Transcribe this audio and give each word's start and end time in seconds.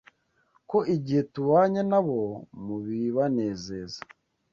ko 0.69 0.77
igihe 0.95 1.21
tubanye 1.33 1.81
na 1.91 1.99
bo 2.05 2.19
mu 2.63 2.75
bibanezeza 2.83 3.99